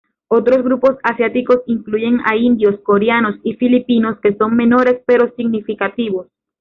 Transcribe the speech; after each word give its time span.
Otros 0.29 0.63
grupos 0.63 0.97
asiáticos 1.03 1.59
incluyen 1.67 2.21
a 2.25 2.35
indios, 2.35 2.79
coreanos 2.81 3.35
y 3.43 3.53
filipinos 3.53 4.17
que 4.19 4.35
son 4.35 4.55
menores 4.55 4.99
pero 5.05 5.31
significativos. 5.35 6.25